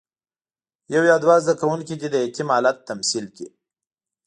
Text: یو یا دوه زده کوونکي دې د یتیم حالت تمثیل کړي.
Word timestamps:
یو 0.93 1.03
یا 1.09 1.15
دوه 1.23 1.35
زده 1.43 1.53
کوونکي 1.61 1.93
دې 2.01 2.07
د 2.11 2.15
یتیم 2.25 2.47
حالت 2.53 2.77
تمثیل 2.89 3.25
کړي. 3.35 3.47